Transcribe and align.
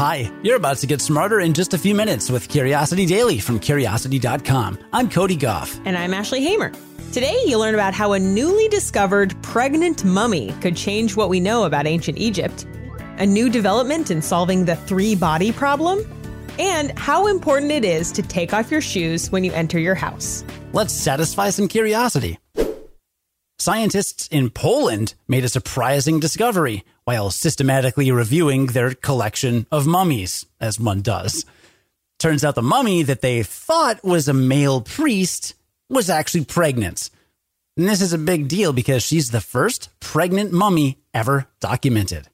Hi, 0.00 0.32
you're 0.42 0.56
about 0.56 0.78
to 0.78 0.86
get 0.86 1.02
smarter 1.02 1.40
in 1.40 1.52
just 1.52 1.74
a 1.74 1.78
few 1.78 1.94
minutes 1.94 2.30
with 2.30 2.48
Curiosity 2.48 3.04
Daily 3.04 3.38
from 3.38 3.60
Curiosity.com. 3.60 4.78
I'm 4.94 5.10
Cody 5.10 5.36
Gough. 5.36 5.78
And 5.84 5.94
I'm 5.94 6.14
Ashley 6.14 6.40
Hamer. 6.40 6.72
Today, 7.12 7.38
you'll 7.44 7.60
learn 7.60 7.74
about 7.74 7.92
how 7.92 8.14
a 8.14 8.18
newly 8.18 8.66
discovered 8.68 9.36
pregnant 9.42 10.02
mummy 10.02 10.54
could 10.62 10.74
change 10.74 11.16
what 11.16 11.28
we 11.28 11.38
know 11.38 11.64
about 11.64 11.86
ancient 11.86 12.16
Egypt, 12.16 12.66
a 13.18 13.26
new 13.26 13.50
development 13.50 14.10
in 14.10 14.22
solving 14.22 14.64
the 14.64 14.74
three 14.74 15.14
body 15.14 15.52
problem, 15.52 16.10
and 16.58 16.98
how 16.98 17.26
important 17.26 17.70
it 17.70 17.84
is 17.84 18.10
to 18.12 18.22
take 18.22 18.54
off 18.54 18.70
your 18.70 18.80
shoes 18.80 19.30
when 19.30 19.44
you 19.44 19.52
enter 19.52 19.78
your 19.78 19.94
house. 19.94 20.44
Let's 20.72 20.94
satisfy 20.94 21.50
some 21.50 21.68
curiosity. 21.68 22.38
Scientists 23.58 24.28
in 24.28 24.48
Poland 24.48 25.12
made 25.28 25.44
a 25.44 25.48
surprising 25.50 26.20
discovery 26.20 26.84
while 27.10 27.28
systematically 27.32 28.12
reviewing 28.12 28.66
their 28.66 28.94
collection 28.94 29.66
of 29.72 29.84
mummies, 29.84 30.46
as 30.60 30.78
one 30.78 31.02
does. 31.02 31.44
Turns 32.20 32.44
out 32.44 32.54
the 32.54 32.62
mummy 32.62 33.02
that 33.02 33.20
they 33.20 33.42
thought 33.42 34.04
was 34.04 34.28
a 34.28 34.32
male 34.32 34.80
priest 34.80 35.54
was 35.88 36.08
actually 36.08 36.44
pregnant. 36.44 37.10
And 37.76 37.88
this 37.88 38.00
is 38.00 38.12
a 38.12 38.26
big 38.32 38.46
deal 38.46 38.72
because 38.72 39.02
she's 39.02 39.32
the 39.32 39.40
first 39.40 39.88
pregnant 39.98 40.52
mummy 40.52 40.98
ever 41.12 41.48
documented. 41.58 42.28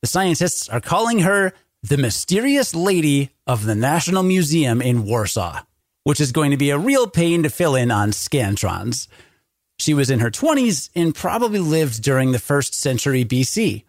The 0.00 0.08
scientists 0.08 0.66
are 0.70 0.80
calling 0.80 1.18
her 1.18 1.52
the 1.82 1.98
mysterious 1.98 2.74
lady 2.74 3.32
of 3.46 3.66
the 3.66 3.74
National 3.74 4.22
Museum 4.22 4.80
in 4.80 5.04
Warsaw, 5.04 5.60
which 6.04 6.22
is 6.22 6.32
going 6.32 6.52
to 6.52 6.56
be 6.56 6.70
a 6.70 6.78
real 6.78 7.06
pain 7.06 7.42
to 7.42 7.50
fill 7.50 7.74
in 7.74 7.90
on 7.90 8.12
Scantrons. 8.12 9.08
She 9.78 9.92
was 9.92 10.08
in 10.08 10.20
her 10.20 10.30
20s 10.30 10.88
and 10.96 11.14
probably 11.14 11.58
lived 11.58 12.02
during 12.02 12.32
the 12.32 12.38
first 12.38 12.72
century 12.72 13.26
BC. 13.26 13.84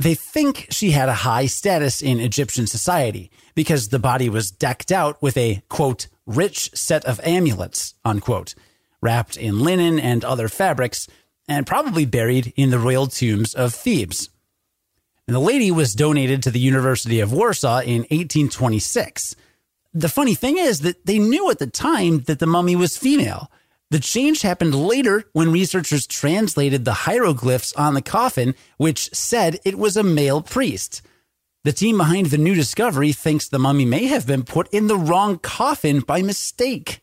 They 0.00 0.14
think 0.14 0.68
she 0.70 0.92
had 0.92 1.10
a 1.10 1.24
high 1.28 1.44
status 1.44 2.00
in 2.00 2.20
Egyptian 2.20 2.66
society 2.66 3.30
because 3.54 3.90
the 3.90 3.98
body 3.98 4.30
was 4.30 4.50
decked 4.50 4.90
out 4.90 5.20
with 5.20 5.36
a, 5.36 5.62
quote, 5.68 6.06
rich 6.24 6.70
set 6.72 7.04
of 7.04 7.20
amulets, 7.22 7.92
unquote, 8.02 8.54
wrapped 9.02 9.36
in 9.36 9.60
linen 9.60 10.00
and 10.00 10.24
other 10.24 10.48
fabrics, 10.48 11.06
and 11.46 11.66
probably 11.66 12.06
buried 12.06 12.54
in 12.56 12.70
the 12.70 12.78
royal 12.78 13.08
tombs 13.08 13.52
of 13.52 13.74
Thebes. 13.74 14.30
And 15.26 15.36
the 15.36 15.38
lady 15.40 15.70
was 15.70 15.94
donated 15.94 16.42
to 16.44 16.50
the 16.50 16.60
University 16.60 17.20
of 17.20 17.30
Warsaw 17.30 17.80
in 17.80 18.06
1826. 18.08 19.36
The 19.92 20.08
funny 20.08 20.34
thing 20.34 20.56
is 20.56 20.80
that 20.80 21.04
they 21.04 21.18
knew 21.18 21.50
at 21.50 21.58
the 21.58 21.66
time 21.66 22.20
that 22.20 22.38
the 22.38 22.46
mummy 22.46 22.74
was 22.74 22.96
female 22.96 23.50
the 23.90 24.00
change 24.00 24.42
happened 24.42 24.74
later 24.74 25.24
when 25.32 25.50
researchers 25.50 26.06
translated 26.06 26.84
the 26.84 26.92
hieroglyphs 26.92 27.72
on 27.72 27.94
the 27.94 28.02
coffin, 28.02 28.54
which 28.76 29.12
said 29.12 29.58
it 29.64 29.78
was 29.78 29.96
a 29.96 30.02
male 30.02 30.42
priest. 30.42 31.02
The 31.64 31.72
team 31.72 31.98
behind 31.98 32.26
the 32.26 32.38
new 32.38 32.54
discovery 32.54 33.12
thinks 33.12 33.48
the 33.48 33.58
mummy 33.58 33.84
may 33.84 34.06
have 34.06 34.26
been 34.26 34.44
put 34.44 34.72
in 34.72 34.86
the 34.86 34.96
wrong 34.96 35.38
coffin 35.38 36.00
by 36.00 36.22
mistake. 36.22 37.00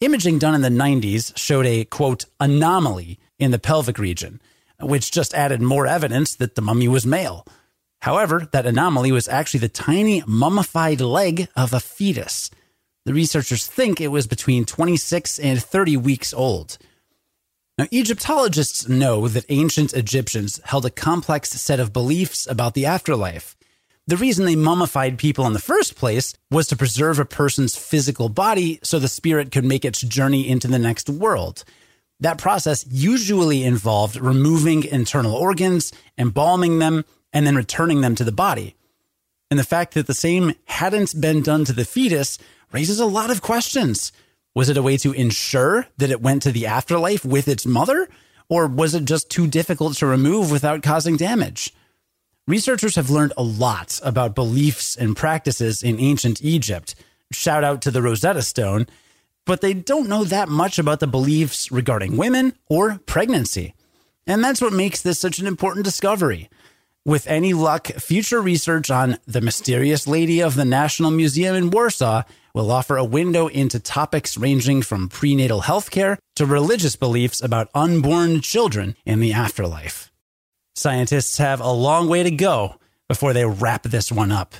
Imaging 0.00 0.38
done 0.38 0.54
in 0.54 0.60
the 0.60 0.68
90s 0.68 1.36
showed 1.38 1.64
a 1.64 1.84
quote 1.84 2.26
anomaly 2.40 3.18
in 3.38 3.52
the 3.52 3.58
pelvic 3.58 3.98
region, 3.98 4.42
which 4.80 5.12
just 5.12 5.32
added 5.32 5.62
more 5.62 5.86
evidence 5.86 6.34
that 6.34 6.56
the 6.56 6.62
mummy 6.62 6.88
was 6.88 7.06
male. 7.06 7.46
However, 8.02 8.48
that 8.52 8.66
anomaly 8.66 9.12
was 9.12 9.28
actually 9.28 9.60
the 9.60 9.68
tiny 9.68 10.22
mummified 10.26 11.00
leg 11.00 11.48
of 11.56 11.72
a 11.72 11.80
fetus. 11.80 12.50
The 13.04 13.14
researchers 13.14 13.66
think 13.66 14.00
it 14.00 14.08
was 14.08 14.26
between 14.26 14.64
26 14.64 15.38
and 15.38 15.62
30 15.62 15.96
weeks 15.98 16.32
old. 16.32 16.78
Now, 17.76 17.86
Egyptologists 17.90 18.88
know 18.88 19.28
that 19.28 19.44
ancient 19.48 19.92
Egyptians 19.94 20.60
held 20.64 20.86
a 20.86 20.90
complex 20.90 21.50
set 21.50 21.80
of 21.80 21.92
beliefs 21.92 22.46
about 22.46 22.74
the 22.74 22.86
afterlife. 22.86 23.56
The 24.06 24.16
reason 24.16 24.44
they 24.44 24.56
mummified 24.56 25.18
people 25.18 25.46
in 25.46 25.54
the 25.54 25.58
first 25.58 25.96
place 25.96 26.34
was 26.50 26.66
to 26.68 26.76
preserve 26.76 27.18
a 27.18 27.24
person's 27.24 27.76
physical 27.76 28.28
body 28.28 28.78
so 28.82 28.98
the 28.98 29.08
spirit 29.08 29.50
could 29.50 29.64
make 29.64 29.84
its 29.84 30.02
journey 30.02 30.48
into 30.48 30.68
the 30.68 30.78
next 30.78 31.08
world. 31.10 31.64
That 32.20 32.38
process 32.38 32.86
usually 32.88 33.64
involved 33.64 34.16
removing 34.16 34.84
internal 34.84 35.34
organs, 35.34 35.92
embalming 36.16 36.78
them, 36.78 37.04
and 37.32 37.46
then 37.46 37.56
returning 37.56 38.02
them 38.02 38.14
to 38.14 38.24
the 38.24 38.32
body. 38.32 38.76
And 39.50 39.58
the 39.58 39.64
fact 39.64 39.94
that 39.94 40.06
the 40.06 40.14
same 40.14 40.54
hadn't 40.66 41.20
been 41.20 41.42
done 41.42 41.64
to 41.64 41.72
the 41.72 41.84
fetus 41.84 42.38
raises 42.74 42.98
a 42.98 43.06
lot 43.06 43.30
of 43.30 43.40
questions. 43.40 44.10
Was 44.52 44.68
it 44.68 44.76
a 44.76 44.82
way 44.82 44.96
to 44.96 45.12
ensure 45.12 45.86
that 45.96 46.10
it 46.10 46.20
went 46.20 46.42
to 46.42 46.50
the 46.50 46.66
afterlife 46.66 47.24
with 47.24 47.46
its 47.46 47.64
mother? 47.64 48.08
Or 48.48 48.66
was 48.66 48.94
it 48.94 49.04
just 49.04 49.30
too 49.30 49.46
difficult 49.46 49.94
to 49.98 50.06
remove 50.06 50.50
without 50.50 50.82
causing 50.82 51.16
damage? 51.16 51.72
Researchers 52.48 52.96
have 52.96 53.10
learned 53.10 53.32
a 53.36 53.44
lot 53.44 54.00
about 54.02 54.34
beliefs 54.34 54.96
and 54.96 55.16
practices 55.16 55.82
in 55.84 56.00
ancient 56.00 56.42
Egypt. 56.42 56.96
Shout 57.32 57.62
out 57.62 57.80
to 57.82 57.92
the 57.92 58.02
Rosetta 58.02 58.42
Stone. 58.42 58.86
But 59.46 59.60
they 59.60 59.72
don't 59.72 60.08
know 60.08 60.24
that 60.24 60.48
much 60.48 60.78
about 60.78 61.00
the 61.00 61.06
beliefs 61.06 61.70
regarding 61.70 62.16
women 62.16 62.54
or 62.68 62.98
pregnancy. 63.06 63.74
And 64.26 64.42
that's 64.42 64.60
what 64.60 64.72
makes 64.72 65.00
this 65.00 65.18
such 65.18 65.38
an 65.38 65.46
important 65.46 65.84
discovery. 65.84 66.48
With 67.06 67.26
any 67.26 67.52
luck, 67.52 67.88
future 67.88 68.40
research 68.40 68.90
on 68.90 69.18
the 69.26 69.42
mysterious 69.42 70.06
lady 70.06 70.40
of 70.40 70.54
the 70.54 70.64
National 70.64 71.10
Museum 71.10 71.54
in 71.54 71.70
Warsaw 71.70 72.22
will 72.54 72.70
offer 72.70 72.96
a 72.96 73.04
window 73.04 73.46
into 73.46 73.78
topics 73.78 74.38
ranging 74.38 74.80
from 74.80 75.10
prenatal 75.10 75.60
healthcare 75.60 76.16
to 76.36 76.46
religious 76.46 76.96
beliefs 76.96 77.42
about 77.42 77.68
unborn 77.74 78.40
children 78.40 78.96
in 79.04 79.20
the 79.20 79.34
afterlife. 79.34 80.10
Scientists 80.76 81.36
have 81.36 81.60
a 81.60 81.70
long 81.70 82.08
way 82.08 82.22
to 82.22 82.30
go 82.30 82.76
before 83.06 83.34
they 83.34 83.44
wrap 83.44 83.82
this 83.82 84.10
one 84.10 84.32
up. 84.32 84.54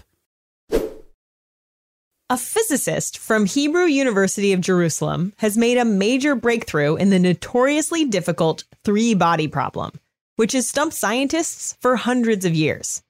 A 2.29 2.37
physicist 2.37 3.17
from 3.17 3.47
Hebrew 3.47 3.85
University 3.85 4.53
of 4.53 4.61
Jerusalem 4.61 5.33
has 5.39 5.57
made 5.57 5.79
a 5.79 5.85
major 5.87 6.35
breakthrough 6.35 6.97
in 6.97 7.09
the 7.09 7.19
notoriously 7.19 8.05
difficult 8.05 8.65
three 8.85 9.15
body 9.15 9.49
problem 9.49 9.93
which 10.37 10.53
has 10.53 10.69
stumped 10.69 10.95
scientists 10.95 11.77
for 11.81 11.97
hundreds 11.97 12.45
of 12.45 12.55
years. 12.55 13.03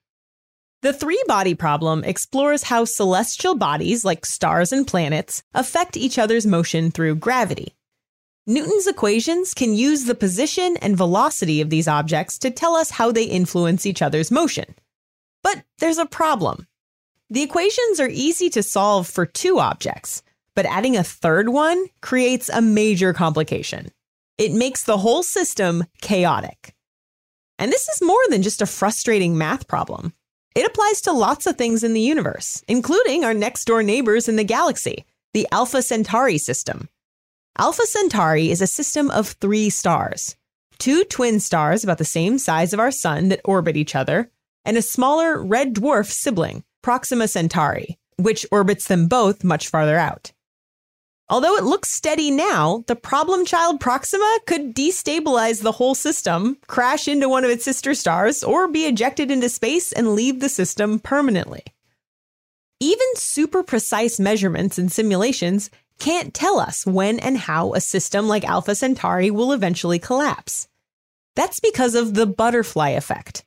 The 0.83 0.93
three 0.93 1.23
body 1.27 1.55
problem 1.55 2.05
explores 2.05 2.65
how 2.65 2.85
celestial 2.85 3.55
bodies 3.55 4.05
like 4.05 4.27
stars 4.27 4.71
and 4.71 4.87
planets 4.87 5.43
affect 5.55 5.97
each 5.97 6.19
other's 6.19 6.47
motion 6.47 6.91
through 6.91 7.17
gravity. 7.17 7.75
Newton's 8.47 8.87
equations 8.87 9.55
can 9.55 9.73
use 9.73 10.05
the 10.05 10.15
position 10.15 10.77
and 10.83 10.95
velocity 10.95 11.63
of 11.63 11.71
these 11.71 11.89
objects 11.89 12.39
to 12.41 12.51
tell 12.51 12.77
us 12.77 12.91
how 12.91 13.11
they 13.11 13.25
influence 13.25 13.87
each 13.87 14.03
other's 14.03 14.31
motion. 14.31 14.75
But 15.43 15.65
there's 15.79 15.97
a 15.97 16.05
problem. 16.05 16.67
The 17.31 17.43
equations 17.43 17.99
are 18.01 18.11
easy 18.11 18.51
to 18.51 18.63
solve 18.63 19.09
for 19.09 19.25
two 19.25 19.59
objects, 19.59 20.23
but 20.55 20.67
adding 20.67 20.99
a 20.99 21.03
third 21.03 21.49
one 21.49 21.87
creates 22.03 22.51
a 22.51 22.61
major 22.61 23.15
complication. 23.15 23.91
It 24.37 24.53
makes 24.53 24.85
the 24.85 24.99
whole 24.99 25.23
system 25.23 25.85
chaotic. 26.03 26.74
And 27.59 27.73
this 27.73 27.89
is 27.89 28.03
more 28.03 28.23
than 28.29 28.43
just 28.43 28.63
a 28.63 28.67
frustrating 28.67 29.39
math 29.39 29.69
problem. 29.69 30.13
It 30.55 30.67
applies 30.67 31.01
to 31.03 31.13
lots 31.13 31.47
of 31.47 31.57
things 31.57 31.83
in 31.83 31.95
the 31.95 32.01
universe, 32.01 32.63
including 32.69 33.25
our 33.25 33.35
next 33.35 33.65
door 33.65 33.83
neighbors 33.83 34.29
in 34.29 34.37
the 34.37 34.45
galaxy, 34.45 35.05
the 35.33 35.49
Alpha 35.51 35.83
Centauri 35.83 36.39
system. 36.39 36.89
Alpha 37.59 37.87
Centauri 37.87 38.51
is 38.51 38.61
a 38.61 38.67
system 38.67 39.11
of 39.11 39.29
three 39.29 39.71
stars 39.71 40.37
two 40.85 41.03
twin 41.05 41.41
stars 41.41 41.83
about 41.83 41.97
the 41.97 42.05
same 42.05 42.37
size 42.37 42.75
of 42.75 42.79
our 42.79 42.91
sun 42.91 43.31
that 43.31 43.41
orbit 43.45 43.75
each 43.75 43.95
other, 43.95 44.31
and 44.67 44.77
a 44.77 44.83
smaller 44.83 45.43
red 45.43 45.73
dwarf 45.73 46.11
sibling, 46.11 46.63
Proxima 46.83 47.27
Centauri, 47.27 47.99
which 48.19 48.45
orbits 48.53 48.87
them 48.87 49.09
both 49.09 49.43
much 49.43 49.69
farther 49.69 49.97
out. 49.97 50.33
Although 51.29 51.57
it 51.57 51.65
looks 51.65 51.91
steady 51.91 52.31
now, 52.31 52.85
the 52.87 52.97
problem 52.97 53.47
child 53.47 53.81
Proxima 53.81 54.41
could 54.47 54.75
destabilize 54.75 55.63
the 55.63 55.73
whole 55.73 55.95
system, 55.95 56.59
crash 56.67 57.09
into 57.09 57.29
one 57.29 57.45
of 57.45 57.51
its 57.51 57.65
sister 57.65 57.95
stars, 57.95 58.45
or 58.45 58.69
be 58.69 58.85
ejected 58.85 59.31
into 59.31 59.49
space 59.49 59.91
and 59.93 60.15
leave 60.15 60.41
the 60.41 60.51
system 60.51 60.99
permanently. 60.99 61.63
Even 62.79 63.07
super 63.17 63.63
precise 63.63 64.21
measurements 64.21 64.77
and 64.77 64.93
simulations 64.93 65.71
can't 65.99 66.35
tell 66.35 66.59
us 66.61 66.85
when 66.85 67.19
and 67.21 67.39
how 67.39 67.73
a 67.73 67.81
system 67.81 68.29
like 68.29 68.45
Alpha 68.45 68.75
Centauri 68.75 69.31
will 69.31 69.53
eventually 69.53 69.99
collapse. 69.99 70.69
That's 71.37 71.61
because 71.61 71.95
of 71.95 72.13
the 72.13 72.27
butterfly 72.27 72.91
effect. 72.91 73.45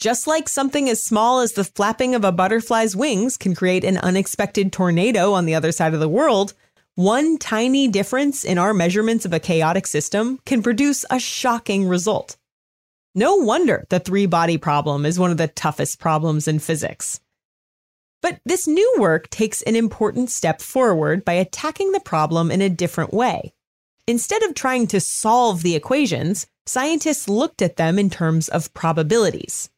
Just 0.00 0.26
like 0.26 0.48
something 0.48 0.88
as 0.88 1.02
small 1.02 1.40
as 1.40 1.52
the 1.52 1.62
flapping 1.62 2.16
of 2.16 2.24
a 2.24 2.32
butterfly's 2.32 2.96
wings 2.96 3.36
can 3.36 3.54
create 3.54 3.84
an 3.84 3.98
unexpected 3.98 4.72
tornado 4.72 5.32
on 5.32 5.46
the 5.46 5.54
other 5.54 5.70
side 5.70 5.94
of 5.94 6.00
the 6.00 6.08
world, 6.08 6.54
one 6.96 7.38
tiny 7.38 7.88
difference 7.88 8.44
in 8.44 8.56
our 8.56 8.72
measurements 8.72 9.24
of 9.24 9.32
a 9.32 9.40
chaotic 9.40 9.86
system 9.86 10.38
can 10.46 10.62
produce 10.62 11.04
a 11.10 11.18
shocking 11.18 11.88
result. 11.88 12.36
No 13.16 13.34
wonder 13.36 13.84
the 13.90 13.98
three 13.98 14.26
body 14.26 14.58
problem 14.58 15.04
is 15.04 15.18
one 15.18 15.32
of 15.32 15.36
the 15.36 15.48
toughest 15.48 15.98
problems 15.98 16.46
in 16.46 16.60
physics. 16.60 17.20
But 18.22 18.38
this 18.46 18.68
new 18.68 18.96
work 18.98 19.28
takes 19.30 19.60
an 19.62 19.74
important 19.74 20.30
step 20.30 20.60
forward 20.60 21.24
by 21.24 21.32
attacking 21.32 21.92
the 21.92 22.00
problem 22.00 22.50
in 22.50 22.62
a 22.62 22.70
different 22.70 23.12
way. 23.12 23.52
Instead 24.06 24.42
of 24.44 24.54
trying 24.54 24.86
to 24.88 25.00
solve 25.00 25.62
the 25.62 25.74
equations, 25.74 26.46
scientists 26.64 27.28
looked 27.28 27.60
at 27.60 27.76
them 27.76 27.98
in 27.98 28.08
terms 28.08 28.48
of 28.48 28.72
probabilities. 28.72 29.68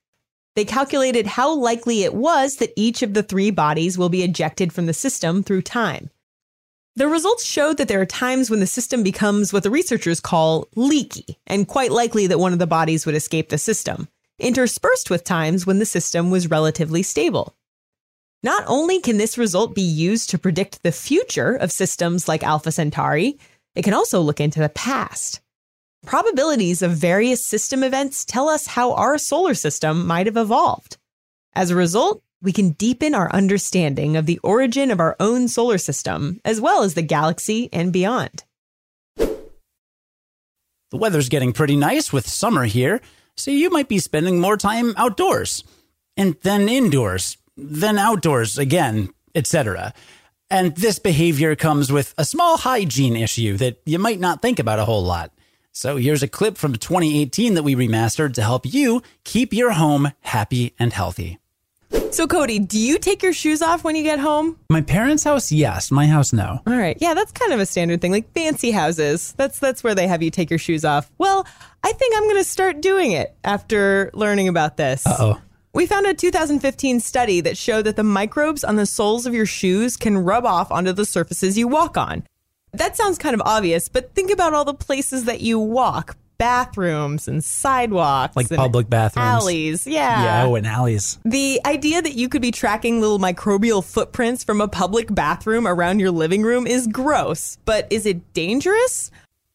They 0.55 0.65
calculated 0.65 1.27
how 1.27 1.55
likely 1.55 2.03
it 2.03 2.15
was 2.15 2.57
that 2.57 2.73
each 2.77 3.03
of 3.03 3.15
the 3.15 3.23
three 3.23 3.51
bodies 3.51 3.97
will 3.97 4.09
be 4.09 4.23
ejected 4.23 4.73
from 4.73 4.87
the 4.87 4.95
system 4.95 5.43
through 5.43 5.63
time. 5.63 6.11
The 6.97 7.09
results 7.09 7.45
showed 7.45 7.77
that 7.77 7.89
there 7.89 8.01
are 8.01 8.07
times 8.07 8.51
when 8.51 8.61
the 8.61 8.67
system 8.67 9.03
becomes 9.03 9.53
what 9.53 9.63
the 9.63 9.71
researchers 9.71 10.19
call 10.19 10.67
leaky, 10.77 11.39
and 11.47 11.69
quite 11.69 11.93
likely 11.93 12.27
that 12.27 12.39
one 12.39 12.55
of 12.55 12.59
the 12.59 12.67
bodies 12.67 13.05
would 13.05 13.15
escape 13.15 13.51
the 13.51 13.59
system, 13.59 14.09
interspersed 14.39 15.11
with 15.11 15.23
times 15.23 15.67
when 15.67 15.79
the 15.79 15.85
system 15.85 16.31
was 16.31 16.49
relatively 16.49 17.03
stable. 17.03 17.55
Not 18.43 18.65
only 18.67 18.99
can 18.99 19.19
this 19.19 19.37
result 19.37 19.75
be 19.75 19.83
used 19.83 20.31
to 20.31 20.39
predict 20.39 20.83
the 20.83 20.93
future 20.93 21.55
of 21.55 21.71
systems 21.71 22.29
like 22.29 22.43
Alpha 22.43 22.73
Centauri, 22.73 23.39
it 23.75 23.83
can 23.83 23.93
also 23.93 24.23
look 24.23 24.41
into 24.41 24.61
the 24.61 24.71
past. 24.71 25.41
Probabilities 26.07 26.81
of 26.81 26.93
various 26.93 27.45
system 27.45 27.83
events 27.83 28.25
tell 28.25 28.49
us 28.49 28.67
how 28.67 28.95
our 28.95 29.19
solar 29.19 29.53
system 29.53 30.07
might 30.07 30.25
have 30.25 30.39
evolved. 30.39 30.97
As 31.55 31.71
a 31.71 31.77
result, 31.77 32.23
we 32.47 32.53
can 32.53 32.71
deepen 32.71 33.13
our 33.13 33.29
understanding 33.33 34.17
of 34.17 34.25
the 34.25 34.39
origin 34.39 34.93
of 34.93 35.01
our 35.01 35.17
own 35.19 35.49
solar 35.49 35.79
system, 35.79 36.41
as 36.45 36.61
well 36.61 36.85
as 36.85 36.95
the 36.95 37.03
galaxy 37.03 37.69
and 37.73 37.93
beyond. 37.93 38.45
The 39.17 39.27
weather's 40.93 41.29
getting 41.29 41.53
pretty 41.53 41.75
nice 41.75 42.13
with 42.13 42.29
summer 42.29 42.63
here, 42.63 43.01
so 43.37 43.51
you 43.51 43.69
might 43.69 43.89
be 43.89 43.99
spending 43.99 44.41
more 44.41 44.57
time 44.57 44.95
outdoors, 44.97 45.65
and 46.17 46.37
then 46.43 46.69
indoors, 46.69 47.37
then 47.57 47.99
outdoors 47.99 48.59
again, 48.59 49.09
etc. 49.35 49.93
And 50.49 50.77
this 50.77 51.01
behavior 51.01 51.57
comes 51.57 51.91
with 51.91 52.15
a 52.17 52.25
small 52.25 52.59
hygiene 52.59 53.17
issue 53.17 53.57
that 53.57 53.83
you 53.85 53.99
might 53.99 54.21
not 54.21 54.41
think 54.41 54.61
about 54.61 54.79
a 54.79 54.85
whole 54.85 55.03
lot. 55.03 55.33
So 55.73 55.97
here's 55.97 56.23
a 56.23 56.29
clip 56.29 56.57
from 56.59 56.77
2018 56.77 57.55
that 57.55 57.65
we 57.65 57.75
remastered 57.75 58.35
to 58.35 58.43
help 58.43 58.65
you 58.65 59.03
keep 59.25 59.53
your 59.53 59.73
home 59.73 60.13
happy 60.21 60.77
and 60.79 60.93
healthy. 60.93 61.41
So, 62.11 62.27
Cody, 62.27 62.59
do 62.59 62.79
you 62.79 62.99
take 62.99 63.23
your 63.23 63.33
shoes 63.33 63.63
off 63.63 63.85
when 63.85 63.97
you 63.97 64.03
get 64.03 64.19
home? 64.19 64.59
My 64.71 64.81
parents' 64.81 65.25
house, 65.25 65.53
yes. 65.53 65.91
My 65.91 66.07
house, 66.07 66.33
no. 66.33 66.61
All 66.67 66.77
right. 66.77 66.97
Yeah, 67.01 67.15
that's 67.15 67.33
kind 67.33 67.53
of 67.53 67.61
a 67.61 67.67
standard 67.67 68.01
thing. 68.01 68.13
Like 68.13 68.33
fancy 68.33 68.71
houses. 68.71 69.35
That's 69.37 69.59
that's 69.59 69.85
where 69.85 69.95
they 69.95 70.07
have 70.07 70.23
you 70.23 70.31
take 70.31 70.49
your 70.49 70.59
shoes 70.59 70.85
off. 70.85 71.11
Well, 71.19 71.47
I 71.83 71.93
think 71.93 72.15
I'm 72.17 72.25
going 72.25 72.37
to 72.37 72.45
start 72.45 72.81
doing 72.81 73.13
it 73.13 73.35
after 73.45 74.11
learning 74.15 74.49
about 74.49 74.77
this. 74.77 75.07
Uh-oh. 75.07 75.41
We 75.75 75.87
found 75.87 76.07
a 76.07 76.15
2015 76.15 77.01
study 77.01 77.43
that 77.43 77.59
showed 77.59 77.83
that 77.83 77.97
the 77.97 78.03
microbes 78.03 78.65
on 78.65 78.77
the 78.77 78.87
soles 78.87 79.27
of 79.27 79.35
your 79.35 79.45
shoes 79.45 79.97
can 79.97 80.17
rub 80.17 80.47
off 80.47 80.73
onto 80.73 80.93
the 80.93 81.05
surfaces 81.05 81.59
you 81.59 81.69
walk 81.69 81.99
on. 81.99 82.27
That 82.73 82.97
sounds 82.97 83.19
kind 83.19 83.35
of 83.35 83.43
obvious, 83.45 83.89
but 83.89 84.15
think 84.15 84.31
about 84.31 84.55
all 84.55 84.65
the 84.65 84.75
places 84.75 85.25
that 85.25 85.43
you 85.43 85.59
walk 85.59 86.17
bathrooms 86.39 87.29
and 87.29 87.43
sidewalks, 87.43 88.37
Like 88.37 88.51
and 88.51 88.57
public 88.59 88.89
bathrooms. 88.91 89.27
alleys. 89.27 89.87
Yeah. 89.87 90.23
Yeah, 90.25 90.45
oh, 90.45 90.55
and 90.55 90.67
alleys. 90.67 91.19
The 91.25 91.61
idea 91.65 92.03
that 92.03 92.15
you 92.15 92.29
could 92.29 92.43
be 92.43 92.51
tracking 92.51 93.01
little 93.01 93.19
microbial 93.19 93.83
footprints 93.85 94.45
from 94.45 94.61
a 94.61 94.69
public 94.69 95.15
bathroom 95.15 95.67
around 95.67 96.01
your 96.01 96.11
living 96.11 96.43
room 96.43 96.67
is 96.67 96.87
gross, 96.87 97.59
but 97.65 97.87
is 97.91 98.07
it 98.07 98.33
dangerous? 98.35 99.11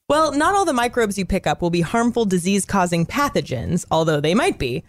Well, 0.10 0.34
not 0.34 0.56
all 0.56 0.66
the 0.66 0.74
microbes 0.74 1.18
you 1.18 1.26
pick 1.26 1.48
up 1.48 1.62
will 1.62 1.70
be 1.70 1.82
harmful 1.82 2.26
disease 2.26 2.66
causing 2.66 3.06
pathogens, 3.06 3.86
although 3.90 4.20
they 4.20 4.34
might 4.36 4.60
be. 4.60 4.84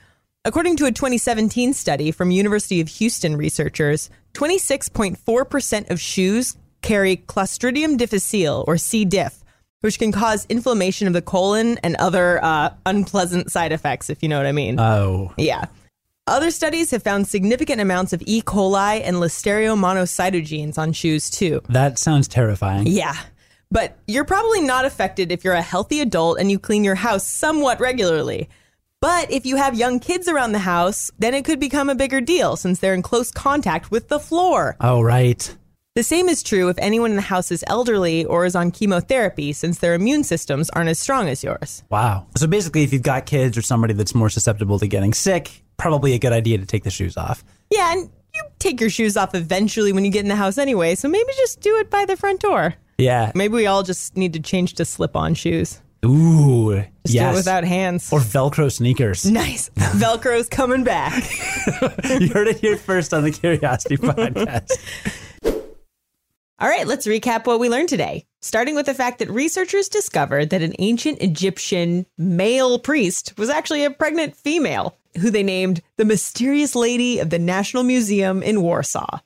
According 0.45 0.77
to 0.79 0.87
a 0.87 0.91
2017 0.91 1.73
study 1.73 2.11
from 2.11 2.33
University 2.33 2.81
of 2.81 2.89
Houston 2.89 3.37
researchers, 3.37 4.11
26.4% 4.35 5.91
of 5.91 6.01
shoes 6.01 6.57
carry 6.83 7.17
Clostridium 7.19 7.97
difficile 7.97 8.65
or 8.67 8.77
C. 8.77 9.05
diff, 9.05 9.42
which 9.83 9.99
can 9.99 10.11
cause 10.11 10.47
inflammation 10.49 11.07
of 11.07 11.13
the 11.13 11.23
colon 11.23 11.79
and 11.85 11.95
other 11.97 12.43
uh, 12.43 12.71
unpleasant 12.87 13.53
side 13.53 13.71
effects, 13.73 14.11
if 14.11 14.23
you 14.23 14.29
know 14.29 14.39
what 14.39 14.47
I 14.47 14.53
mean. 14.53 14.81
Oh. 14.81 15.33
Yeah. 15.37 15.67
Other 16.27 16.51
studies 16.51 16.93
have 16.93 17.03
found 17.03 17.27
significant 17.27 17.81
amounts 17.81 18.13
of 18.13 18.23
E. 18.25 18.43
coli 18.43 19.03
and 19.05 19.17
Listeria 19.17 19.77
monocytogenes 19.77 20.79
on 20.79 20.93
shoes 20.93 21.29
too. 21.29 21.61
That 21.69 21.99
sounds 21.99 22.29
terrifying. 22.29 22.87
Yeah. 22.87 23.17
But 23.73 23.99
you're 24.07 24.25
probably 24.25 24.61
not 24.61 24.85
affected 24.85 25.33
if 25.33 25.45
you're 25.45 25.55
a 25.55 25.63
healthy 25.63 26.01
adult 26.01 26.39
and 26.39 26.51
you 26.51 26.59
clean 26.59 26.85
your 26.85 26.95
house 26.95 27.27
somewhat 27.27 27.81
regularly. 27.81 28.49
But 29.01 29.33
if 29.33 29.45
you 29.47 29.57
have 29.57 29.75
young 29.75 29.99
kids 29.99 30.29
around 30.29 30.53
the 30.53 30.61
house, 30.61 31.11
then 31.19 31.35
it 31.35 31.45
could 31.45 31.59
become 31.59 31.91
a 31.91 31.97
bigger 31.97 32.21
deal 32.21 32.55
since 32.55 32.79
they're 32.79 32.95
in 32.95 33.03
close 33.03 33.33
contact 33.33 33.91
with 33.91 34.09
the 34.09 34.21
floor. 34.21 34.77
Oh, 34.81 35.03
right. 35.03 35.57
The 35.95 36.03
same 36.03 36.31
is 36.31 36.43
true 36.43 36.71
if 36.71 36.79
anyone 36.79 37.11
in 37.11 37.17
the 37.17 37.23
house 37.23 37.51
is 37.51 37.63
elderly 37.67 38.25
or 38.25 38.47
is 38.47 38.57
on 38.57 38.71
chemotherapy 38.71 39.53
since 39.53 39.79
their 39.79 39.93
immune 39.93 40.25
systems 40.25 40.71
aren't 40.71 40.89
as 40.89 40.99
strong 40.99 41.29
as 41.29 41.45
yours. 41.45 41.83
Wow. 41.91 42.27
So 42.35 42.47
basically, 42.47 42.83
if 42.83 42.95
you've 42.95 43.03
got 43.03 43.27
kids 43.27 43.59
or 43.59 43.63
somebody 43.63 43.93
that's 43.93 44.15
more 44.15 44.31
susceptible 44.31 44.79
to 44.79 44.89
getting 44.89 45.13
sick, 45.13 45.63
probably 45.77 46.15
a 46.15 46.19
good 46.19 46.33
idea 46.33 46.57
to 46.57 46.65
take 46.65 46.85
the 46.85 46.91
shoes 46.91 47.19
off. 47.19 47.45
Yeah, 47.71 47.93
and 47.93 48.11
you 48.35 48.43
take 48.59 48.81
your 48.81 48.89
shoes 48.89 49.19
off 49.19 49.35
eventually 49.35 49.93
when 49.93 50.07
you 50.07 50.11
get 50.11 50.21
in 50.21 50.29
the 50.29 50.37
house 50.37 50.57
anyway, 50.57 50.95
so 50.95 51.09
maybe 51.09 51.31
just 51.37 51.61
do 51.61 51.77
it 51.77 51.91
by 51.91 52.07
the 52.07 52.17
front 52.17 52.41
door. 52.41 52.73
Yeah. 52.97 53.31
Maybe 53.35 53.53
we 53.53 53.67
all 53.67 53.83
just 53.83 54.17
need 54.17 54.33
to 54.33 54.41
change 54.41 54.73
to 54.75 54.87
slip 54.87 55.15
on 55.15 55.35
shoes. 55.35 55.83
Ooh. 56.07 56.75
Just 57.05 57.15
yes. 57.15 57.31
do 57.31 57.35
it 57.35 57.37
without 57.37 57.65
hands. 57.65 58.11
or 58.11 58.19
Velcro 58.19 58.73
sneakers. 58.73 59.27
nice. 59.27 59.69
Velcro's 59.77 60.49
coming 60.49 60.85
back. 60.85 61.23
you 62.19 62.29
heard 62.29 62.49
it 62.49 62.61
here 62.61 62.79
first 62.79 63.13
on 63.13 63.25
the 63.25 63.31
Curiosity 63.31 63.97
Podcast. 63.99 64.71
All 66.63 66.69
right, 66.69 66.87
let's 66.87 67.09
recap 67.09 67.45
what 67.45 67.59
we 67.59 67.69
learned 67.69 67.89
today. 67.89 68.25
Starting 68.41 68.77
with 68.77 68.87
the 68.87 68.95
fact 68.95 69.19
that 69.19 69.29
researchers 69.29 69.89
discovered 69.89 70.51
that 70.51 70.63
an 70.63 70.77
ancient 70.79 71.21
Egyptian 71.21 72.07
male 72.17 72.79
priest 72.79 73.37
was 73.37 73.51
actually 73.51 73.85
a 73.85 73.91
pregnant 73.91 74.37
female 74.37 74.97
who 75.19 75.29
they 75.29 75.43
named 75.43 75.83
the 75.97 76.05
mysterious 76.05 76.77
lady 76.77 77.19
of 77.19 77.31
the 77.31 77.39
National 77.41 77.83
Museum 77.83 78.45
in 78.45 78.63
Warsaw. 78.63 79.19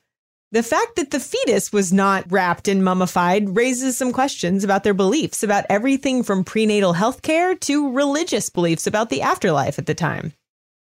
The 0.51 0.63
fact 0.63 0.95
that 0.95 1.11
the 1.11 1.19
fetus 1.19 1.71
was 1.71 1.93
not 1.93 2.25
wrapped 2.31 2.67
and 2.67 2.83
mummified 2.83 3.55
raises 3.55 3.95
some 3.95 4.11
questions 4.11 4.63
about 4.63 4.83
their 4.83 4.95
beliefs 4.95 5.43
about 5.43 5.65
everything 5.69 6.23
from 6.23 6.43
prenatal 6.43 6.93
health 6.93 7.21
care 7.21 7.53
to 7.53 7.91
religious 7.91 8.49
beliefs 8.49 8.87
about 8.87 9.11
the 9.11 9.21
afterlife 9.21 9.77
at 9.77 9.85
the 9.85 9.93
time. 9.93 10.33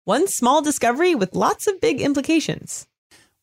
One 0.05 0.29
small 0.29 0.61
discovery 0.61 1.15
with 1.15 1.35
lots 1.35 1.67
of 1.67 1.81
big 1.81 1.99
implications. 1.99 2.87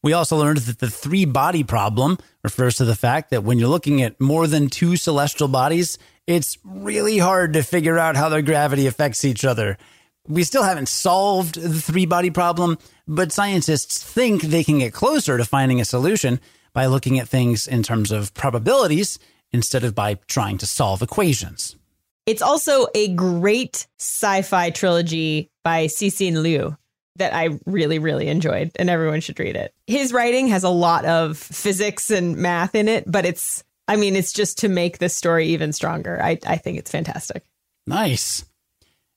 We 0.03 0.13
also 0.13 0.37
learned 0.37 0.59
that 0.59 0.81
the 0.81 0.91
three 0.91 1.25
body 1.25 1.63
problem 1.63 2.19
refers 2.43 2.77
to 2.77 2.85
the 2.85 2.97
fact 2.97 3.31
that 3.31 3.45
when 3.45 3.59
you're 3.59 3.69
looking 3.69 4.03
at 4.03 4.21
more 4.21 4.49
than 4.49 4.69
two 4.69 4.97
celestial 4.97 5.47
bodies, 5.47 5.97
it's 6.27 6.59
really 6.65 7.19
hard 7.19 7.53
to 7.53 7.63
figure 7.63 7.99
out 7.99 8.17
how 8.17 8.29
their 8.29 8.43
gravity 8.43 8.89
affects 8.89 9.25
each 9.25 9.45
other. 9.45 9.79
We 10.27 10.43
still 10.43 10.65
haven't 10.65 10.89
solved 10.89 11.55
the 11.55 11.81
three 11.81 12.07
body 12.07 12.31
problem, 12.31 12.79
but 13.07 13.33
scientists 13.33 14.03
think 14.03 14.43
they 14.43 14.65
can 14.65 14.81
get 14.81 14.93
closer 14.93 15.39
to 15.39 15.45
finding 15.45 15.81
a 15.81 15.85
solution 15.85 16.41
by 16.73 16.87
looking 16.87 17.19
at 17.21 17.29
things 17.29 17.69
in 17.69 17.83
terms 17.83 18.11
of 18.11 18.35
probabilities 18.35 19.21
instead 19.53 19.85
of 19.85 19.95
by 19.95 20.15
trying 20.27 20.59
to 20.59 20.67
solve 20.67 21.03
equations. 21.03 21.77
It's 22.25 22.43
also 22.43 22.87
a 22.95 23.09
great 23.09 23.87
sci-fi 23.99 24.71
trilogy 24.71 25.51
by 25.65 25.87
Cixin 25.87 26.43
Liu 26.43 26.77
that 27.17 27.35
I 27.35 27.59
really, 27.67 27.99
really 27.99 28.29
enjoyed, 28.29 28.73
and 28.77 28.89
everyone 28.89 29.21
should 29.21 29.39
read 29.39 29.57
it. 29.57 29.75
His 29.87 30.13
writing 30.13 30.49
has 30.49 30.65
a 30.65 30.71
lot 30.71 31.05
of 31.05 31.37
physics 31.37 32.11
and 32.11 32.37
math 32.37 32.75
in 32.75 32.89
it, 32.89 33.05
but 33.07 33.27
it's, 33.27 33.63
I 33.89 33.97
mean, 33.97 34.17
it's 34.17 34.33
just 34.33 34.59
to 34.59 34.69
make 34.69 34.99
the 34.99 35.09
story 35.09 35.49
even 35.49 35.73
stronger. 35.73 36.23
I, 36.23 36.39
I 36.47 36.57
think 36.57 36.79
it's 36.79 36.91
fantastic. 36.91 37.45
Nice. 37.87 38.45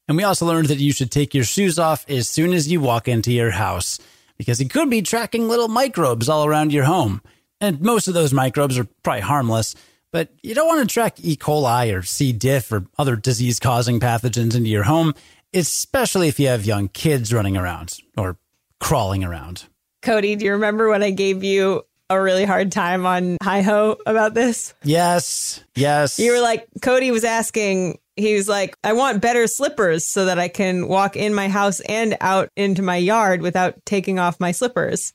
And 0.08 0.18
we 0.18 0.24
also 0.24 0.46
learned 0.46 0.68
that 0.68 0.80
you 0.80 0.92
should 0.92 1.12
take 1.12 1.34
your 1.34 1.44
shoes 1.44 1.80
off 1.80 2.06
as 2.10 2.30
soon 2.30 2.54
as 2.54 2.72
you 2.72 2.80
walk 2.80 3.08
into 3.08 3.32
your 3.32 3.52
house 3.52 4.00
because 4.38 4.60
you 4.60 4.68
could 4.68 4.90
be 4.90 5.02
tracking 5.02 5.48
little 5.48 5.68
microbes 5.68 6.30
all 6.30 6.46
around 6.46 6.74
your 6.74 6.84
home. 6.84 7.22
And 7.62 7.82
most 7.82 8.08
of 8.08 8.14
those 8.14 8.34
microbes 8.34 8.78
are 8.78 8.88
probably 9.04 9.22
harmless, 9.22 9.76
but 10.12 10.30
you 10.44 10.54
don't 10.54 10.68
want 10.68 10.88
to 10.88 10.94
track 10.94 11.24
E. 11.24 11.36
coli 11.36 11.98
or 11.98 12.04
C. 12.04 12.34
diff 12.34 12.72
or 12.72 12.86
other 12.98 13.16
disease 13.16 13.60
causing 13.60 14.00
pathogens 14.00 14.56
into 14.56 14.70
your 14.70 14.84
home, 14.84 15.16
especially 15.56 16.28
if 16.28 16.40
you 16.40 16.48
have 16.48 16.66
young 16.66 16.90
kids 16.90 17.34
running 17.34 17.58
around 17.58 17.98
or 18.18 18.38
crawling 18.80 19.24
around. 19.24 19.64
Cody, 20.02 20.36
do 20.36 20.46
you 20.46 20.52
remember 20.52 20.90
when 20.90 21.02
I 21.02 21.10
gave 21.10 21.44
you 21.44 21.84
a 22.10 22.22
really 22.22 22.46
hard 22.46 22.72
time 22.72 23.06
on 23.06 23.38
Hi 23.42 23.62
Ho 23.62 23.98
about 24.06 24.34
this? 24.34 24.76
Yes, 24.84 25.64
yes. 25.76 26.20
You 26.20 26.34
were 26.34 26.42
like, 26.42 26.68
Cody 26.82 27.10
was 27.10 27.24
asking, 27.24 27.98
he 28.16 28.36
was 28.36 28.48
like, 28.48 28.78
I 28.84 28.94
want 28.94 29.22
better 29.22 29.48
slippers 29.48 30.08
so 30.08 30.26
that 30.26 30.38
I 30.38 30.48
can 30.48 30.88
walk 30.88 31.16
in 31.16 31.34
my 31.34 31.48
house 31.48 31.80
and 31.80 32.16
out 32.22 32.50
into 32.56 32.84
my 32.84 32.98
yard 32.98 33.42
without 33.42 33.84
taking 33.86 34.20
off 34.20 34.40
my 34.40 34.52
slippers. 34.52 35.14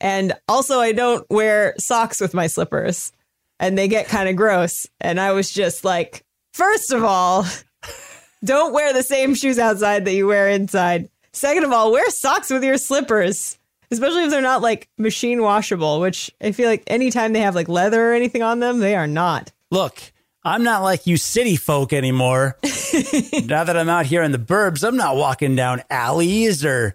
And 0.00 0.32
also, 0.48 0.78
I 0.78 0.92
don't 0.92 1.28
wear 1.28 1.74
socks 1.78 2.20
with 2.20 2.34
my 2.34 2.46
slippers 2.46 3.12
and 3.58 3.76
they 3.76 3.88
get 3.88 4.06
kind 4.06 4.28
of 4.28 4.36
gross. 4.36 4.86
And 5.00 5.18
I 5.18 5.32
was 5.32 5.50
just 5.50 5.84
like, 5.84 6.24
first 6.52 6.92
of 6.92 7.02
all, 7.02 7.44
don't 8.44 8.72
wear 8.72 8.92
the 8.92 9.02
same 9.02 9.34
shoes 9.34 9.58
outside 9.58 10.04
that 10.04 10.14
you 10.14 10.26
wear 10.26 10.48
inside. 10.48 11.08
Second 11.32 11.64
of 11.64 11.72
all, 11.72 11.92
wear 11.92 12.08
socks 12.10 12.50
with 12.50 12.64
your 12.64 12.78
slippers, 12.78 13.58
especially 13.90 14.24
if 14.24 14.30
they're 14.30 14.40
not 14.42 14.62
like 14.62 14.88
machine 14.98 15.42
washable, 15.42 16.00
which 16.00 16.30
I 16.40 16.52
feel 16.52 16.68
like 16.68 16.82
anytime 16.86 17.32
they 17.32 17.40
have 17.40 17.54
like 17.54 17.68
leather 17.68 18.10
or 18.10 18.14
anything 18.14 18.42
on 18.42 18.60
them, 18.60 18.78
they 18.80 18.94
are 18.94 19.06
not. 19.06 19.52
Look, 19.70 20.00
I'm 20.44 20.62
not 20.62 20.82
like 20.82 21.06
you 21.06 21.16
city 21.16 21.56
folk 21.56 21.92
anymore. 21.92 22.56
now 23.44 23.64
that 23.64 23.76
I'm 23.76 23.88
out 23.88 24.06
here 24.06 24.22
in 24.22 24.32
the 24.32 24.38
burbs, 24.38 24.86
I'm 24.86 24.96
not 24.96 25.16
walking 25.16 25.56
down 25.56 25.82
alleys 25.90 26.64
or 26.64 26.94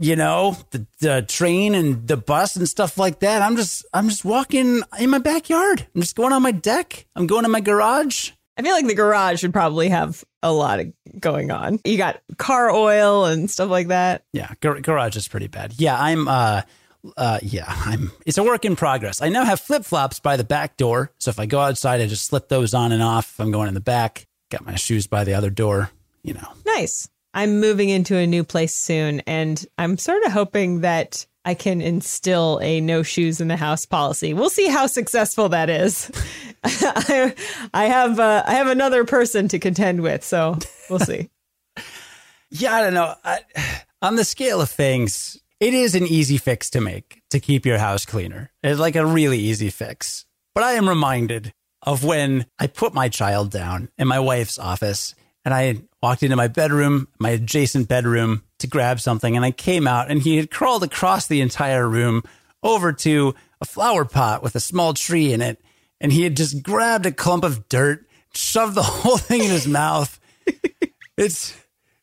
you 0.00 0.16
know, 0.16 0.56
the, 0.70 0.86
the 1.00 1.22
train 1.22 1.74
and 1.74 2.06
the 2.06 2.16
bus 2.16 2.56
and 2.56 2.68
stuff 2.68 2.98
like 2.98 3.20
that. 3.20 3.42
I'm 3.42 3.56
just, 3.56 3.84
I'm 3.92 4.08
just 4.08 4.24
walking 4.24 4.82
in 4.98 5.10
my 5.10 5.18
backyard. 5.18 5.86
I'm 5.94 6.00
just 6.00 6.16
going 6.16 6.32
on 6.32 6.42
my 6.42 6.52
deck. 6.52 7.06
I'm 7.16 7.26
going 7.26 7.42
to 7.42 7.48
my 7.48 7.60
garage. 7.60 8.30
I 8.58 8.62
feel 8.62 8.72
like 8.72 8.86
the 8.86 8.94
garage 8.94 9.42
would 9.44 9.52
probably 9.52 9.88
have 9.88 10.24
a 10.42 10.52
lot 10.52 10.80
of 10.80 10.92
going 11.20 11.50
on. 11.52 11.78
You 11.84 11.96
got 11.96 12.20
car 12.38 12.70
oil 12.70 13.24
and 13.24 13.48
stuff 13.50 13.70
like 13.70 13.88
that. 13.88 14.24
Yeah, 14.32 14.50
gar- 14.60 14.80
garage 14.80 15.16
is 15.16 15.28
pretty 15.28 15.46
bad. 15.46 15.74
Yeah, 15.78 15.96
I'm. 15.98 16.26
uh 16.28 16.62
uh 17.16 17.38
yeah, 17.42 17.64
I'm. 17.68 18.10
It's 18.26 18.36
a 18.38 18.42
work 18.42 18.64
in 18.64 18.74
progress. 18.74 19.22
I 19.22 19.28
now 19.28 19.44
have 19.44 19.60
flip 19.60 19.84
flops 19.84 20.18
by 20.18 20.36
the 20.36 20.42
back 20.44 20.76
door, 20.76 21.12
so 21.18 21.30
if 21.30 21.38
I 21.38 21.46
go 21.46 21.60
outside, 21.60 22.00
I 22.00 22.06
just 22.08 22.24
slip 22.26 22.48
those 22.48 22.74
on 22.74 22.90
and 22.90 23.02
off. 23.02 23.30
If 23.34 23.40
I'm 23.40 23.52
going 23.52 23.68
in 23.68 23.74
the 23.74 23.80
back, 23.80 24.26
got 24.50 24.66
my 24.66 24.74
shoes 24.74 25.06
by 25.06 25.22
the 25.24 25.34
other 25.34 25.50
door. 25.50 25.90
You 26.24 26.34
know, 26.34 26.48
Nice. 26.66 27.08
I'm 27.34 27.60
moving 27.60 27.88
into 27.90 28.16
a 28.16 28.26
new 28.26 28.42
place 28.42 28.74
soon, 28.74 29.20
and 29.20 29.64
I'm 29.78 29.96
sort 29.98 30.24
of 30.24 30.32
hoping 30.32 30.80
that 30.80 31.24
I 31.44 31.54
can 31.54 31.80
instill 31.80 32.58
a 32.62 32.80
no 32.80 33.02
shoes 33.04 33.40
in 33.40 33.46
the 33.48 33.56
house 33.56 33.86
policy. 33.86 34.34
We'll 34.34 34.50
see 34.50 34.66
how 34.66 34.86
successful 34.88 35.48
that 35.50 35.70
is. 35.70 36.10
I, 36.64 37.34
have 37.72 38.18
uh, 38.18 38.42
I 38.46 38.54
have 38.54 38.68
another 38.68 39.04
person 39.04 39.48
to 39.48 39.58
contend 39.58 40.02
with, 40.02 40.24
so 40.24 40.58
we'll 40.90 40.98
see. 40.98 41.30
yeah, 42.50 42.74
I 42.74 42.82
don't 42.82 42.94
know. 42.94 43.14
I, 43.24 43.40
on 44.02 44.16
the 44.16 44.24
scale 44.24 44.60
of 44.60 44.70
things, 44.70 45.40
it 45.60 45.74
is 45.74 45.94
an 45.94 46.06
easy 46.06 46.38
fix 46.38 46.70
to 46.70 46.80
make 46.80 47.22
to 47.30 47.40
keep 47.40 47.66
your 47.66 47.78
house 47.78 48.06
cleaner. 48.06 48.50
It's 48.62 48.80
like 48.80 48.96
a 48.96 49.06
really 49.06 49.38
easy 49.38 49.70
fix. 49.70 50.24
But 50.54 50.64
I 50.64 50.72
am 50.72 50.88
reminded 50.88 51.52
of 51.82 52.04
when 52.04 52.46
I 52.58 52.66
put 52.66 52.94
my 52.94 53.08
child 53.08 53.50
down 53.50 53.88
in 53.98 54.08
my 54.08 54.18
wife's 54.18 54.58
office 54.58 55.14
and 55.44 55.54
I 55.54 55.82
walked 56.02 56.22
into 56.22 56.36
my 56.36 56.48
bedroom, 56.48 57.08
my 57.18 57.30
adjacent 57.30 57.88
bedroom 57.88 58.42
to 58.58 58.66
grab 58.66 59.00
something 59.00 59.36
and 59.36 59.44
I 59.44 59.50
came 59.50 59.86
out 59.86 60.10
and 60.10 60.20
he 60.20 60.36
had 60.36 60.50
crawled 60.50 60.82
across 60.82 61.26
the 61.26 61.40
entire 61.40 61.88
room 61.88 62.22
over 62.62 62.92
to 62.92 63.34
a 63.60 63.64
flower 63.64 64.04
pot 64.04 64.42
with 64.42 64.54
a 64.54 64.60
small 64.60 64.94
tree 64.94 65.32
in 65.32 65.40
it 65.40 65.60
and 66.00 66.12
he 66.12 66.22
had 66.22 66.36
just 66.36 66.62
grabbed 66.62 67.06
a 67.06 67.12
clump 67.12 67.44
of 67.44 67.68
dirt, 67.68 68.06
shoved 68.34 68.74
the 68.74 68.82
whole 68.84 69.18
thing 69.18 69.42
in 69.44 69.50
his 69.50 69.66
mouth. 69.66 70.18
It's 71.16 71.56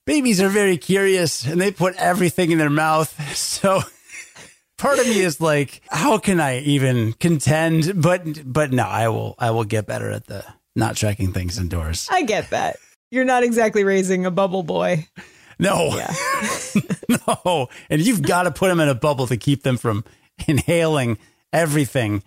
babies 0.06 0.42
are 0.42 0.50
very 0.50 0.78
curious 0.78 1.46
and 1.46 1.60
they 1.60 1.72
put 1.72 1.96
everything 1.96 2.52
in 2.52 2.58
their 2.58 2.70
mouth. 2.70 3.14
So 3.36 3.82
part 4.78 5.00
of 5.00 5.08
me 5.08 5.20
is 5.20 5.40
like, 5.40 5.82
how 5.90 6.18
can 6.18 6.40
I 6.40 6.60
even 6.60 7.14
contend? 7.14 8.02
But 8.02 8.52
but 8.52 8.72
no, 8.72 8.84
I 8.84 9.08
will 9.08 9.36
I 9.40 9.52
will 9.52 9.64
get 9.64 9.88
better 9.88 10.12
at 10.12 10.28
the 10.28 10.46
not 10.75 10.96
tracking 10.96 11.32
things 11.32 11.58
indoors. 11.58 12.08
I 12.12 12.24
get 12.24 12.50
that. 12.50 12.78
You're 13.12 13.25
not 13.25 13.44
exactly 13.44 13.84
raising 13.84 14.25
a 14.25 14.32
bubble 14.32 14.64
boy. 14.64 15.08
No. 15.60 15.96
Yeah. 15.96 16.14
no. 17.28 17.70
And 17.90 18.02
you've 18.02 18.22
got 18.22 18.44
to 18.44 18.52
put 18.52 18.68
them 18.68 18.80
in 18.80 18.90
a 18.90 18.96
bubble 18.96 19.28
to 19.28 19.38
keep 19.38 19.64
them 19.64 19.78
from 19.78 20.04
inhaling 20.48 21.18
everything. 21.54 22.24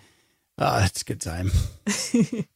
Oh, 0.58 0.84
it's 0.84 1.02
a 1.02 1.04
good 1.04 1.20
time. 1.20 1.50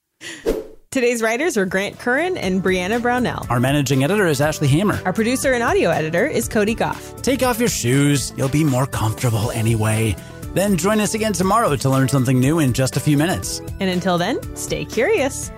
Today's 0.90 1.22
writers 1.22 1.56
are 1.56 1.64
Grant 1.64 1.98
Currin 1.98 2.36
and 2.36 2.62
Brianna 2.62 3.00
Brownell. 3.00 3.46
Our 3.48 3.60
managing 3.60 4.04
editor 4.04 4.26
is 4.26 4.40
Ashley 4.40 4.68
Hamer. 4.68 5.00
Our 5.06 5.12
producer 5.12 5.52
and 5.52 5.62
audio 5.62 5.88
editor 5.90 6.26
is 6.26 6.48
Cody 6.48 6.74
Gough. 6.74 7.22
Take 7.22 7.42
off 7.42 7.58
your 7.58 7.68
shoes. 7.68 8.34
You'll 8.36 8.48
be 8.48 8.64
more 8.64 8.86
comfortable 8.86 9.50
anyway. 9.52 10.16
Then 10.52 10.76
join 10.76 11.00
us 11.00 11.14
again 11.14 11.32
tomorrow 11.32 11.76
to 11.76 11.88
learn 11.88 12.08
something 12.08 12.38
new 12.38 12.58
in 12.58 12.74
just 12.74 12.96
a 12.96 13.00
few 13.00 13.16
minutes. 13.16 13.60
And 13.80 13.88
until 13.88 14.18
then, 14.18 14.38
stay 14.54 14.84
curious. 14.84 15.50